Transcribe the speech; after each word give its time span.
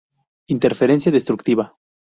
Interferencia 0.49 1.11
destructiva 1.11 1.75